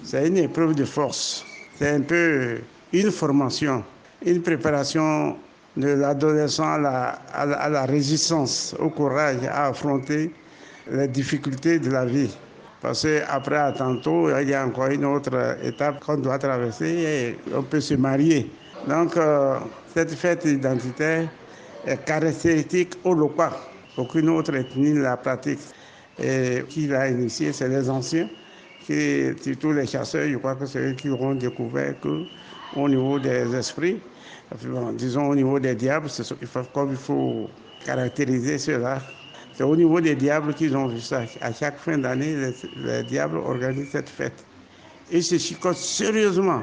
c'est 0.02 0.26
une 0.26 0.38
épreuve 0.38 0.74
de 0.74 0.84
force. 0.84 1.44
C'est 1.78 1.90
un 1.90 2.00
peu 2.00 2.58
une 2.92 3.10
formation, 3.10 3.84
une 4.24 4.42
préparation 4.42 5.36
de 5.76 5.88
l'adolescent 5.88 6.64
à 6.64 7.68
la, 7.68 7.86
résistance, 7.86 8.74
au 8.78 8.88
courage 8.88 9.44
à 9.50 9.66
affronter 9.66 10.32
les 10.90 11.08
difficultés 11.08 11.78
de 11.78 11.90
la 11.90 12.04
vie. 12.06 12.34
Parce 12.80 13.02
qu'après, 13.02 13.56
à 13.56 13.72
tantôt, 13.72 14.28
il 14.38 14.48
y 14.48 14.54
a 14.54 14.64
encore 14.64 14.86
une 14.88 15.04
autre 15.04 15.58
étape 15.62 16.04
qu'on 16.04 16.16
doit 16.18 16.38
traverser 16.38 16.86
et 16.86 17.38
on 17.54 17.62
peut 17.62 17.80
se 17.80 17.94
marier. 17.94 18.50
Donc, 18.88 19.16
euh, 19.16 19.58
cette 19.94 20.14
fête 20.14 20.44
identitaire 20.44 21.28
est 21.86 22.04
caractéristique 22.04 22.94
au 23.04 23.14
local. 23.14 23.50
Aucune 23.96 24.28
autre 24.28 24.54
ethnie 24.54 24.92
ne 24.92 25.02
la 25.02 25.16
pratique. 25.16 25.58
Et 26.22 26.64
qui 26.68 26.86
l'a 26.86 27.10
initié, 27.10 27.52
c'est 27.52 27.68
les 27.68 27.90
anciens, 27.90 28.28
qui, 28.86 29.32
surtout 29.42 29.72
les 29.72 29.86
chasseurs, 29.86 30.28
je 30.28 30.36
crois 30.36 30.54
que 30.56 30.66
c'est 30.66 30.78
eux 30.78 30.92
qui 30.94 31.10
auront 31.10 31.34
découvert 31.34 31.94
qu'au 32.00 32.88
niveau 32.88 33.18
des 33.18 33.54
esprits, 33.54 34.00
disons 34.94 35.28
au 35.28 35.34
niveau 35.34 35.60
des 35.60 35.74
diables, 35.74 36.08
comme 36.72 36.90
il 36.90 36.96
faut 36.96 37.50
caractériser 37.84 38.58
cela. 38.58 39.00
C'est 39.52 39.62
au 39.64 39.74
niveau 39.76 40.00
des 40.00 40.14
diables 40.14 40.52
qu'ils 40.54 40.76
ont 40.76 40.86
vu 40.86 41.00
ça. 41.00 41.24
À 41.40 41.52
chaque 41.52 41.78
fin 41.78 41.96
d'année, 41.96 42.34
les, 42.36 42.54
les, 42.76 43.02
diables 43.04 43.38
organisent 43.38 43.90
cette 43.90 44.08
fête. 44.10 44.44
Ils 45.10 45.22
se 45.22 45.38
chicotent 45.38 45.76
sérieusement. 45.76 46.62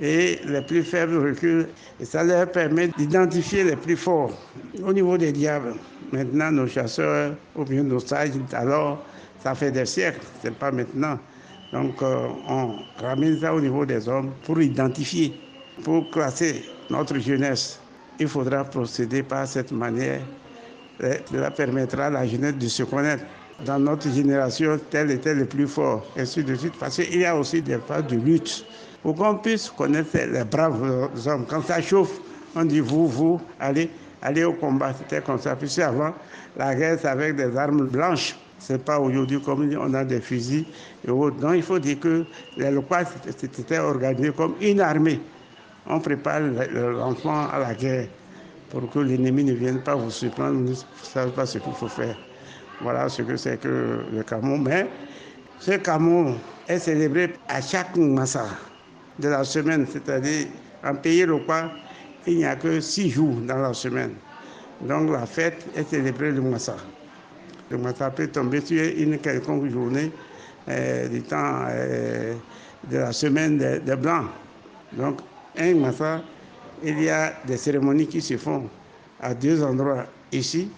Et 0.00 0.40
les 0.46 0.62
plus 0.62 0.82
faibles 0.82 1.16
reculent. 1.18 1.68
Et 2.00 2.04
ça 2.04 2.24
leur 2.24 2.50
permet 2.50 2.88
d'identifier 2.98 3.64
les 3.64 3.76
plus 3.76 3.96
forts. 3.96 4.32
Au 4.84 4.92
niveau 4.92 5.16
des 5.18 5.32
diables, 5.32 5.74
maintenant, 6.12 6.50
nos 6.50 6.66
chasseurs, 6.66 7.34
ou 7.54 7.64
bien 7.64 7.82
nos 7.82 8.00
sages, 8.00 8.30
alors, 8.52 9.04
ça 9.42 9.54
fait 9.54 9.70
des 9.70 9.86
siècles, 9.86 10.20
c'est 10.42 10.54
pas 10.54 10.70
maintenant. 10.70 11.18
Donc, 11.72 12.02
euh, 12.02 12.28
on 12.48 12.74
ramène 13.00 13.40
ça 13.40 13.54
au 13.54 13.60
niveau 13.60 13.84
des 13.86 14.08
hommes 14.08 14.30
pour 14.44 14.60
identifier, 14.60 15.34
pour 15.82 16.10
classer 16.10 16.64
notre 16.90 17.18
jeunesse. 17.18 17.80
Il 18.20 18.28
faudra 18.28 18.64
procéder 18.64 19.22
par 19.22 19.46
cette 19.46 19.72
manière. 19.72 20.20
Cela 21.00 21.50
permettra 21.50 22.06
à 22.06 22.10
la 22.10 22.26
jeunesse 22.26 22.54
de 22.56 22.68
se 22.68 22.82
connaître. 22.82 23.24
Dans 23.64 23.78
notre 23.78 24.10
génération, 24.10 24.78
tel 24.90 25.10
était 25.10 25.34
le 25.34 25.46
plus 25.46 25.66
fort, 25.66 26.06
ainsi 26.16 26.44
de 26.44 26.54
suite. 26.54 26.74
Parce 26.78 26.96
qu'il 26.96 27.20
y 27.20 27.24
a 27.24 27.36
aussi 27.36 27.62
des 27.62 27.78
phases 27.78 28.06
de 28.06 28.16
lutte. 28.16 28.64
Pour 29.02 29.16
qu'on 29.16 29.36
puisse 29.36 29.68
connaître 29.70 30.16
les 30.16 30.44
braves 30.44 31.08
hommes. 31.26 31.44
Quand 31.48 31.62
ça 31.62 31.82
chauffe, 31.82 32.20
on 32.54 32.64
dit 32.64 32.80
vous, 32.80 33.08
vous, 33.08 33.40
allez, 33.58 33.90
allez 34.22 34.44
au 34.44 34.52
combat. 34.52 34.92
C'était 34.96 35.20
comme 35.20 35.40
ça. 35.40 35.56
Puis 35.56 35.80
avant, 35.80 36.14
la 36.56 36.74
guerre, 36.74 36.98
c'est 37.00 37.08
avec 37.08 37.36
des 37.36 37.56
armes 37.56 37.86
blanches. 37.86 38.36
Ce 38.60 38.74
n'est 38.74 38.78
pas 38.78 39.00
aujourd'hui 39.00 39.42
comme 39.42 39.68
on 39.76 39.94
a 39.94 40.04
des 40.04 40.20
fusils 40.20 40.64
et 41.06 41.10
autres. 41.10 41.36
Donc 41.38 41.54
il 41.56 41.62
faut 41.64 41.80
dire 41.80 41.98
que 41.98 42.24
les 42.56 42.70
locaux 42.70 42.94
c'était 43.36 43.78
organisé 43.78 44.30
comme 44.30 44.54
une 44.60 44.80
armée. 44.80 45.20
On 45.88 45.98
prépare 45.98 46.40
l'enfant 46.40 47.48
à 47.52 47.58
la 47.58 47.74
guerre 47.74 48.06
pour 48.70 48.88
que 48.88 49.00
l'ennemi 49.00 49.42
ne 49.42 49.52
vienne 49.52 49.80
pas 49.82 49.96
vous 49.96 50.10
surprendre, 50.10 50.60
ne 50.60 50.74
savez 51.02 51.32
pas 51.32 51.44
ce 51.44 51.58
qu'il 51.58 51.72
faut 51.72 51.88
faire. 51.88 52.16
Voilà 52.80 53.08
ce 53.08 53.22
que 53.22 53.36
c'est 53.36 53.60
que 53.60 54.04
le 54.12 54.22
Cameroun. 54.22 54.62
Mais 54.62 54.86
ce 55.58 55.72
Cameroun 55.72 56.36
est 56.68 56.78
célébré 56.78 57.34
à 57.48 57.60
chaque 57.60 57.96
massa 57.96 58.46
de 59.22 59.28
la 59.28 59.44
semaine, 59.44 59.86
c'est-à-dire 59.90 60.48
en 60.84 60.94
pays 60.96 61.24
local, 61.24 61.70
il 62.26 62.38
n'y 62.38 62.44
a 62.44 62.56
que 62.56 62.80
six 62.80 63.08
jours 63.10 63.36
dans 63.46 63.58
la 63.58 63.72
semaine. 63.72 64.14
Donc 64.80 65.10
la 65.10 65.26
fête 65.26 65.64
est 65.76 65.88
célébrée 65.88 66.32
le 66.32 66.42
massa. 66.42 66.76
Le 67.70 67.78
massa 67.78 68.10
peut 68.10 68.26
tomber 68.26 68.60
sur 68.60 68.82
une 68.82 69.18
quelconque 69.18 69.70
journée 69.70 70.10
euh, 70.68 71.08
du 71.08 71.22
temps 71.22 71.64
euh, 71.68 72.34
de 72.90 72.98
la 72.98 73.12
semaine 73.12 73.58
des 73.58 73.78
de 73.78 73.94
Blancs. 73.94 74.26
Donc 74.92 75.20
un 75.56 75.74
massa, 75.74 76.20
il 76.82 77.00
y 77.02 77.08
a 77.08 77.32
des 77.46 77.56
cérémonies 77.56 78.08
qui 78.08 78.20
se 78.20 78.36
font 78.36 78.68
à 79.20 79.34
deux 79.34 79.62
endroits. 79.62 80.06
Ici, 80.32 80.68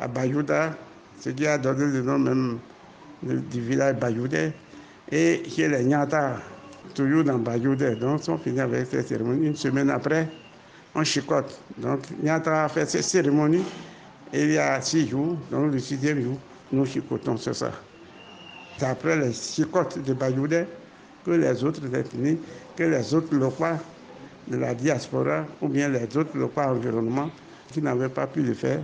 à 0.00 0.08
Bayouda, 0.08 0.74
ce 1.20 1.30
qui 1.30 1.46
a 1.46 1.58
donné 1.58 1.84
le 1.84 2.02
nom 2.02 2.18
même 2.18 2.58
du 3.22 3.60
village 3.60 3.96
Bayoudé, 3.96 4.52
et 5.12 5.42
chez 5.48 5.68
les 5.68 5.84
Nyata, 5.84 6.36
toujours 6.94 7.24
dans 7.24 7.38
Bayoudé. 7.38 7.96
Donc, 7.96 8.20
on 8.28 8.38
finit 8.38 8.60
avec 8.60 8.86
ces 8.86 9.02
cérémonies. 9.02 9.48
Une 9.48 9.56
semaine 9.56 9.90
après, 9.90 10.28
on 10.94 11.04
chicote. 11.04 11.58
Donc, 11.78 12.00
Nyata 12.22 12.64
a 12.64 12.68
fait 12.68 12.88
ces 12.88 13.02
cérémonies 13.02 13.64
il 14.32 14.52
y 14.52 14.58
a 14.58 14.80
six 14.80 15.08
jours. 15.08 15.36
Donc, 15.50 15.72
le 15.72 15.78
sixième 15.78 16.22
jour, 16.22 16.38
nous 16.72 16.86
chicotons, 16.86 17.36
c'est 17.36 17.54
ça. 17.54 17.70
C'est 18.78 18.86
après 18.86 19.16
les 19.16 19.32
chicotes 19.32 20.02
de 20.02 20.12
Bayoudé 20.14 20.64
que 21.24 21.30
les 21.32 21.62
autres 21.64 21.82
ethnies, 21.94 22.38
que 22.76 22.82
les 22.84 23.14
autres 23.14 23.34
locaux 23.34 23.64
de 24.48 24.56
la 24.56 24.74
diaspora 24.74 25.44
ou 25.62 25.68
bien 25.68 25.88
les 25.88 26.16
autres 26.16 26.36
locaux 26.36 26.60
environnement 26.60 27.30
qui 27.72 27.80
n'avaient 27.80 28.08
pas 28.08 28.26
pu 28.26 28.42
le 28.42 28.54
faire 28.54 28.80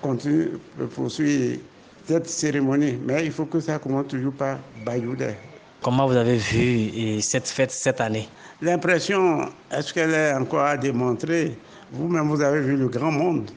continuent 0.00 0.58
de 0.78 0.84
poursuivre 0.86 1.58
cette 2.06 2.28
cérémonie. 2.28 2.98
Mais 3.06 3.24
il 3.24 3.32
faut 3.32 3.46
que 3.46 3.60
ça 3.60 3.78
commence 3.78 4.08
toujours 4.08 4.32
par 4.34 4.58
Bayoudé. 4.84 5.34
Comment 5.82 6.06
vous 6.06 6.16
avez 6.16 6.36
vu 6.36 7.20
cette 7.20 7.48
fête 7.48 7.72
cette 7.72 8.00
année? 8.00 8.28
L'impression, 8.60 9.48
est-ce 9.68 9.92
qu'elle 9.92 10.14
est 10.14 10.32
encore 10.32 10.60
à 10.60 10.76
démontrer? 10.76 11.56
Vous-même, 11.90 12.28
vous 12.28 12.40
avez 12.40 12.60
vu 12.60 12.76
le 12.76 12.86
grand 12.86 13.10
monde. 13.10 13.50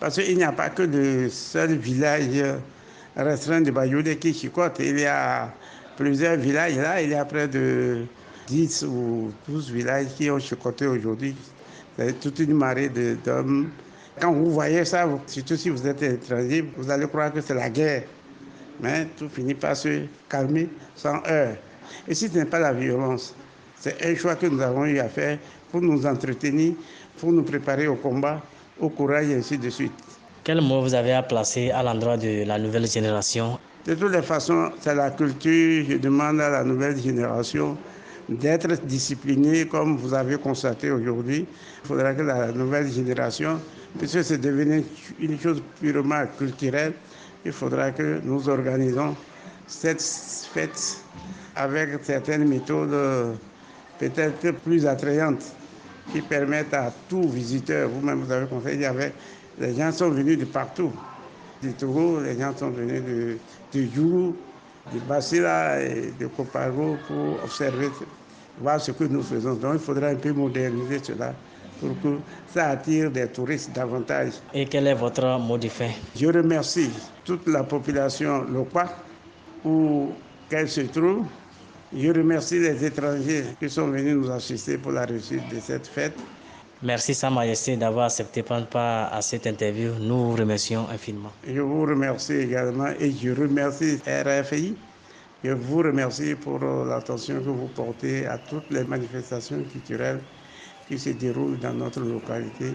Parce 0.00 0.14
qu'il 0.14 0.38
n'y 0.38 0.44
a 0.44 0.52
pas 0.52 0.70
que 0.70 0.84
le 0.84 1.28
seul 1.28 1.76
village 1.76 2.42
restreint 3.14 3.60
de 3.60 3.70
Bayoudé 3.70 4.16
qui 4.16 4.32
chicote. 4.32 4.76
Il 4.78 5.00
y 5.00 5.04
a 5.04 5.52
plusieurs 5.98 6.36
villages 6.36 6.76
là, 6.76 7.02
il 7.02 7.10
y 7.10 7.14
a 7.14 7.26
près 7.26 7.46
de 7.46 8.06
10 8.46 8.84
ou 8.84 9.30
12 9.46 9.70
villages 9.70 10.06
qui 10.16 10.30
ont 10.30 10.38
chicoté 10.38 10.86
aujourd'hui. 10.86 11.36
C'est 11.98 12.18
toute 12.18 12.38
une 12.38 12.54
marée 12.54 12.90
d'hommes. 13.22 13.68
Quand 14.18 14.32
vous 14.32 14.50
voyez 14.50 14.86
ça, 14.86 15.06
surtout 15.26 15.56
si 15.56 15.68
vous 15.68 15.86
êtes 15.86 16.02
étranger, 16.02 16.64
vous 16.74 16.90
allez 16.90 17.06
croire 17.06 17.30
que 17.30 17.42
c'est 17.42 17.54
la 17.54 17.68
guerre. 17.68 18.04
Mais 18.80 19.06
tout 19.18 19.28
finit 19.28 19.54
par 19.54 19.76
se 19.76 20.04
calmer 20.26 20.70
sans 20.94 21.22
heure. 21.28 21.56
Et 22.08 22.14
si 22.14 22.28
ce 22.28 22.38
n'est 22.38 22.44
pas 22.44 22.58
la 22.58 22.72
violence, 22.72 23.34
c'est 23.78 24.04
un 24.04 24.14
choix 24.16 24.36
que 24.36 24.46
nous 24.46 24.60
avons 24.60 24.84
eu 24.86 24.98
à 24.98 25.08
faire 25.08 25.38
pour 25.70 25.80
nous 25.80 26.06
entretenir, 26.06 26.74
pour 27.18 27.32
nous 27.32 27.42
préparer 27.42 27.86
au 27.86 27.96
combat, 27.96 28.40
au 28.80 28.88
courage 28.88 29.28
et 29.28 29.34
ainsi 29.36 29.58
de 29.58 29.70
suite. 29.70 29.92
Quel 30.44 30.60
mot 30.60 30.80
vous 30.82 30.94
avez 30.94 31.12
à 31.12 31.22
placer 31.22 31.70
à 31.70 31.82
l'endroit 31.82 32.16
de 32.16 32.44
la 32.44 32.58
nouvelle 32.58 32.86
génération? 32.86 33.58
De 33.84 33.94
toutes 33.94 34.12
les 34.12 34.22
façons, 34.22 34.70
c'est 34.80 34.94
la 34.94 35.10
culture. 35.10 35.84
Je 35.88 35.96
demande 35.96 36.40
à 36.40 36.48
la 36.50 36.64
nouvelle 36.64 36.96
génération 37.00 37.76
d'être 38.28 38.68
disciplinée 38.84 39.66
comme 39.66 39.96
vous 39.96 40.14
avez 40.14 40.36
constaté 40.38 40.90
aujourd'hui. 40.90 41.46
Il 41.84 41.86
faudra 41.88 42.14
que 42.14 42.22
la 42.22 42.52
nouvelle 42.52 42.90
génération, 42.90 43.60
puisque 43.98 44.24
c'est 44.24 44.38
devenu 44.38 44.84
une 45.20 45.38
chose 45.38 45.62
purement 45.80 46.24
culturelle, 46.38 46.94
il 47.44 47.52
faudra 47.52 47.92
que 47.92 48.20
nous 48.24 48.48
organisons 48.48 49.14
cette 49.66 50.02
fête 50.02 50.98
avec 51.56 52.04
certaines 52.04 52.46
méthodes 52.46 53.38
peut-être 53.98 54.50
plus 54.62 54.86
attrayantes 54.86 55.44
qui 56.12 56.20
permettent 56.20 56.74
à 56.74 56.92
tout 57.08 57.28
visiteur, 57.28 57.88
vous-même 57.88 58.20
vous 58.22 58.30
avez 58.30 58.46
conseillé, 58.46 58.88
Les 59.58 59.74
gens 59.74 59.90
sont 59.90 60.10
venus 60.10 60.38
de 60.38 60.44
partout. 60.44 60.92
Du 61.62 61.72
Togo, 61.72 62.20
les 62.20 62.38
gens 62.38 62.54
sont 62.56 62.70
venus 62.70 63.02
de, 63.02 63.38
de 63.72 63.86
Djougou, 63.86 64.36
de 64.92 64.98
Basila 65.00 65.82
et 65.82 66.12
de 66.20 66.26
Copago 66.26 66.96
pour 67.08 67.42
observer, 67.42 67.88
voir 68.60 68.80
ce 68.80 68.92
que 68.92 69.04
nous 69.04 69.22
faisons. 69.22 69.54
Donc 69.54 69.72
il 69.74 69.80
faudra 69.80 70.08
un 70.08 70.14
peu 70.16 70.32
moderniser 70.32 71.00
cela 71.02 71.34
pour 71.80 71.90
que 72.02 72.18
ça 72.52 72.68
attire 72.68 73.10
des 73.10 73.26
touristes 73.28 73.72
davantage. 73.74 74.32
Et 74.54 74.66
quel 74.66 74.86
est 74.86 74.94
votre 74.94 75.24
mot 75.40 75.58
de 75.58 75.68
fin? 75.68 75.90
Je 76.14 76.26
remercie 76.26 76.90
toute 77.24 77.46
la 77.48 77.64
population 77.64 78.42
locale 78.44 78.90
où 79.64 80.10
qu'elle 80.48 80.68
se 80.68 80.82
trouve. 80.82 81.24
Je 81.94 82.08
remercie 82.12 82.58
les 82.58 82.84
étrangers 82.84 83.44
qui 83.60 83.70
sont 83.70 83.86
venus 83.88 84.16
nous 84.16 84.30
assister 84.30 84.76
pour 84.76 84.90
la 84.90 85.04
réussite 85.04 85.48
de 85.54 85.60
cette 85.60 85.86
fête. 85.86 86.18
Merci 86.82 87.14
Sa 87.14 87.30
Majesté 87.30 87.76
d'avoir 87.76 88.06
accepté 88.06 88.42
de 88.42 88.46
prendre 88.46 88.66
part 88.66 89.12
à 89.14 89.22
cette 89.22 89.46
interview. 89.46 89.92
Nous 90.00 90.30
vous 90.30 90.36
remercions 90.36 90.88
infiniment. 90.90 91.30
Je 91.46 91.60
vous 91.60 91.82
remercie 91.82 92.34
également 92.34 92.88
et 92.98 93.12
je 93.12 93.30
remercie 93.30 93.98
RFI. 94.04 94.74
Je 95.44 95.52
vous 95.52 95.78
remercie 95.78 96.34
pour 96.34 96.58
l'attention 96.58 97.36
que 97.36 97.48
vous 97.50 97.68
portez 97.68 98.26
à 98.26 98.36
toutes 98.38 98.68
les 98.70 98.82
manifestations 98.84 99.62
culturelles 99.62 100.20
qui 100.88 100.98
se 100.98 101.10
déroulent 101.10 101.58
dans 101.60 101.72
notre 101.72 102.00
localité. 102.00 102.74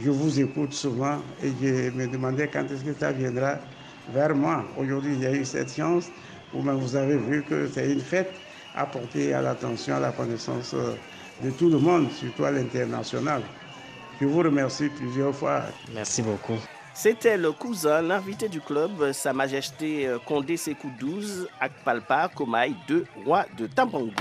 Je 0.00 0.10
vous 0.10 0.40
écoute 0.40 0.72
souvent 0.72 1.18
et 1.42 1.50
je 1.60 1.90
me 1.90 2.06
demandais 2.06 2.48
quand 2.48 2.64
est-ce 2.70 2.84
que 2.84 2.94
ça 2.98 3.10
viendra 3.10 3.58
vers 4.14 4.34
moi. 4.36 4.64
Aujourd'hui, 4.78 5.14
il 5.14 5.20
y 5.22 5.26
a 5.26 5.32
eu 5.32 5.44
cette 5.44 5.74
chance 5.74 6.10
où 6.54 6.62
vous 6.62 6.96
avez 6.96 7.16
vu 7.16 7.42
que 7.42 7.66
c'est 7.66 7.90
une 7.92 8.00
fête 8.00 8.32
à 8.74 8.86
porter 8.86 9.34
à 9.34 9.42
l'attention, 9.42 9.96
à 9.96 10.00
la 10.00 10.12
connaissance 10.12 10.74
de 11.42 11.50
tout 11.50 11.68
le 11.68 11.78
monde, 11.78 12.10
surtout 12.12 12.44
à 12.44 12.50
l'international. 12.50 13.42
Je 14.20 14.26
vous 14.26 14.38
remercie 14.40 14.88
plusieurs 14.88 15.34
fois. 15.34 15.62
Merci 15.94 16.22
beaucoup. 16.22 16.58
C'était 16.94 17.36
le 17.36 17.52
cousin, 17.52 18.02
l'invité 18.02 18.48
du 18.48 18.60
club, 18.60 19.12
Sa 19.12 19.32
Majesté 19.32 20.08
Condé 20.26 20.56
Sekou 20.56 20.90
12, 21.00 21.48
Akpalpa 21.60 22.28
Komaï 22.34 22.74
II, 22.88 23.04
roi 23.24 23.46
de 23.56 23.66
Tampango. 23.66 24.12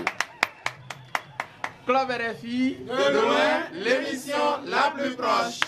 Club 1.85 2.09
RFI, 2.09 2.77
de 2.85 3.13
loin, 3.13 3.63
l'émission 3.73 4.37
la 4.65 4.91
plus 4.91 5.15
proche. 5.15 5.59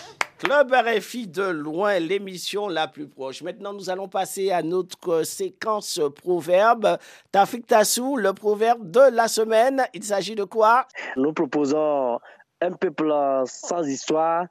Club 0.44 0.74
RFI 0.74 1.26
de 1.26 1.42
loin, 1.42 1.98
l'émission 1.98 2.68
la 2.68 2.86
plus 2.86 3.08
proche. 3.08 3.40
Maintenant, 3.40 3.72
nous 3.72 3.88
allons 3.88 4.08
passer 4.08 4.50
à 4.50 4.62
notre 4.62 5.22
séquence 5.22 5.98
proverbe. 6.22 6.98
Tafik 7.32 7.66
Tassou, 7.66 8.16
le 8.18 8.34
proverbe 8.34 8.90
de 8.90 9.00
la 9.10 9.26
semaine. 9.26 9.86
Il 9.94 10.04
s'agit 10.04 10.34
de 10.34 10.44
quoi? 10.44 10.86
Nous 11.16 11.32
proposons 11.32 12.20
un 12.60 12.72
peuple 12.72 13.10
sans 13.46 13.88
histoire 13.88 14.44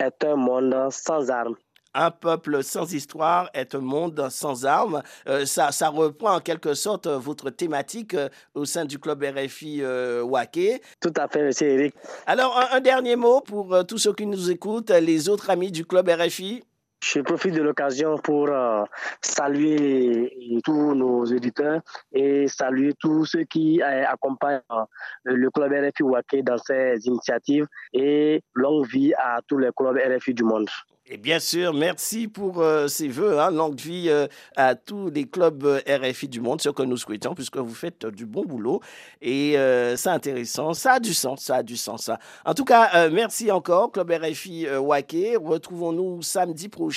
est 0.00 0.24
un 0.24 0.36
monde 0.36 0.88
sans 0.90 1.30
armes. 1.30 1.56
Un 1.94 2.10
peuple 2.10 2.64
sans 2.64 2.92
histoire 2.92 3.48
est 3.54 3.74
un 3.76 3.80
monde 3.80 4.28
sans 4.28 4.66
armes. 4.66 5.00
Euh, 5.28 5.46
ça, 5.46 5.70
ça, 5.70 5.90
reprend 5.90 6.34
en 6.34 6.40
quelque 6.40 6.74
sorte 6.74 7.06
votre 7.06 7.50
thématique 7.50 8.14
euh, 8.14 8.28
au 8.54 8.64
sein 8.64 8.84
du 8.84 8.98
club 8.98 9.22
RFI 9.22 9.78
euh, 9.80 10.22
Waké. 10.22 10.82
Tout 11.00 11.12
à 11.16 11.28
fait, 11.28 11.44
monsieur 11.44 11.68
Eric. 11.68 11.94
Alors, 12.26 12.58
un, 12.58 12.76
un 12.76 12.80
dernier 12.80 13.14
mot 13.14 13.40
pour 13.40 13.72
euh, 13.72 13.84
tous 13.84 13.98
ceux 13.98 14.12
qui 14.12 14.26
nous 14.26 14.50
écoutent, 14.50 14.90
les 14.90 15.28
autres 15.28 15.50
amis 15.50 15.70
du 15.70 15.84
club 15.84 16.08
RFI. 16.08 16.64
Je 17.04 17.20
profite 17.20 17.52
de 17.52 17.60
l'occasion 17.60 18.16
pour 18.16 18.48
euh, 18.48 18.82
saluer 19.20 20.60
tous 20.64 20.94
nos 20.94 21.26
éditeurs 21.26 21.82
et 22.14 22.48
saluer 22.48 22.94
tous 22.98 23.26
ceux 23.26 23.44
qui 23.44 23.82
euh, 23.82 24.06
accompagnent 24.06 24.62
le 25.24 25.50
club 25.50 25.70
RFI 25.70 26.02
Waké 26.02 26.42
dans 26.42 26.56
ses 26.56 26.96
initiatives 27.04 27.66
et 27.92 28.42
longue 28.54 28.86
vie 28.86 29.12
à 29.18 29.40
tous 29.46 29.58
les 29.58 29.68
clubs 29.76 29.98
RFI 29.98 30.32
du 30.32 30.44
monde. 30.44 30.70
Et 31.06 31.18
bien 31.18 31.38
sûr, 31.38 31.74
merci 31.74 32.28
pour 32.28 32.62
euh, 32.62 32.88
ces 32.88 33.08
vœux, 33.08 33.38
hein, 33.38 33.50
longue 33.50 33.78
vie 33.78 34.06
euh, 34.08 34.26
à 34.56 34.74
tous 34.74 35.10
les 35.10 35.26
clubs 35.26 35.62
euh, 35.62 35.80
RFI 35.86 36.28
du 36.28 36.40
monde, 36.40 36.62
ce 36.62 36.70
que 36.70 36.82
nous 36.82 36.96
souhaitons, 36.96 37.34
puisque 37.34 37.58
vous 37.58 37.74
faites 37.74 38.06
du 38.06 38.24
bon 38.24 38.46
boulot. 38.46 38.80
Et 39.20 39.52
c'est 39.96 40.08
intéressant, 40.08 40.72
ça 40.72 40.94
a 40.94 41.00
du 41.00 41.12
sens, 41.12 41.42
ça 41.42 41.56
a 41.56 41.62
du 41.62 41.76
sens. 41.76 42.10
En 42.46 42.54
tout 42.54 42.64
cas, 42.64 43.08
merci 43.10 43.50
encore, 43.50 43.92
Club 43.92 44.10
RFI 44.10 44.66
Waké. 44.78 45.36
Retrouvons-nous 45.36 46.22
samedi 46.22 46.68
prochain. 46.68 46.93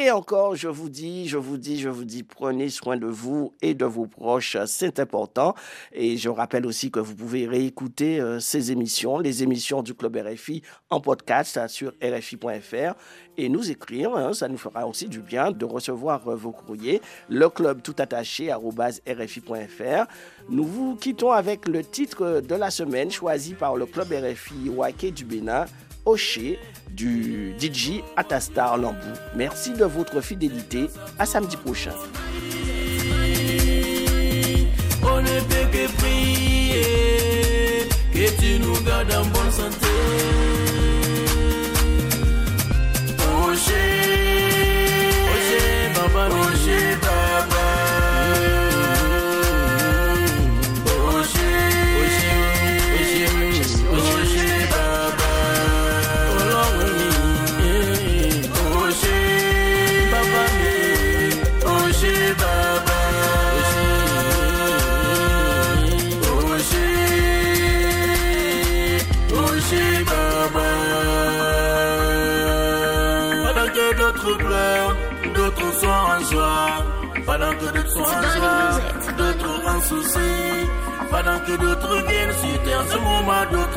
Et 0.00 0.10
encore, 0.12 0.54
je 0.54 0.68
vous 0.68 0.90
dis, 0.90 1.26
je 1.26 1.38
vous 1.38 1.56
dis, 1.56 1.80
je 1.80 1.88
vous 1.88 2.04
dis, 2.04 2.22
prenez 2.22 2.68
soin 2.68 2.96
de 2.96 3.06
vous 3.06 3.54
et 3.62 3.74
de 3.74 3.86
vos 3.86 4.06
proches, 4.06 4.56
c'est 4.66 5.00
important. 5.00 5.54
Et 5.92 6.18
je 6.18 6.28
rappelle 6.28 6.66
aussi 6.66 6.90
que 6.90 7.00
vous 7.00 7.16
pouvez 7.16 7.48
réécouter 7.48 8.20
euh, 8.20 8.38
ces 8.38 8.70
émissions, 8.70 9.18
les 9.18 9.42
émissions 9.42 9.82
du 9.82 9.94
Club 9.94 10.16
RFI 10.16 10.62
en 10.90 11.00
podcast 11.00 11.66
sur 11.68 11.94
rfi.fr 12.02 12.94
et 13.38 13.48
nous 13.48 13.70
écrire. 13.70 14.14
Hein, 14.14 14.34
ça 14.34 14.46
nous 14.46 14.58
fera 14.58 14.86
aussi 14.86 15.08
du 15.08 15.20
bien 15.20 15.50
de 15.50 15.64
recevoir 15.64 16.28
euh, 16.28 16.36
vos 16.36 16.52
courriers. 16.52 17.00
Le 17.28 17.48
club 17.48 17.82
tout 17.82 17.96
attaché 17.98 18.52
rfi.fr. 18.52 20.06
Nous 20.50 20.64
vous 20.64 20.96
quittons 20.96 21.32
avec 21.32 21.66
le 21.66 21.82
titre 21.82 22.40
de 22.40 22.54
la 22.54 22.70
semaine 22.70 23.10
choisi 23.10 23.54
par 23.54 23.74
le 23.74 23.86
Club 23.86 24.12
RFI 24.12 24.68
Waké 24.68 25.10
du 25.10 25.24
Bénin. 25.24 25.64
Du 26.90 27.52
DJ 27.60 28.00
Atastar 28.16 28.78
Lambou. 28.78 28.96
Merci 29.36 29.72
de 29.72 29.84
votre 29.84 30.22
fidélité. 30.22 30.88
À 31.18 31.26
samedi 31.26 31.56
prochain. 31.56 31.92
Mado 83.28 83.67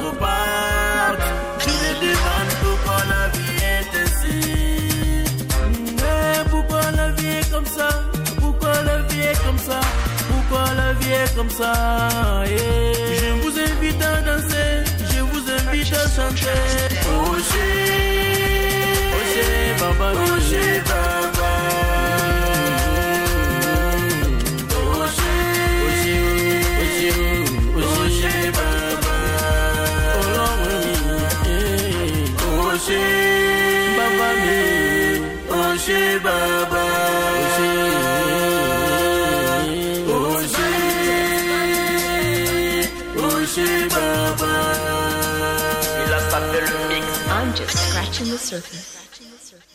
surfing. 48.52 48.91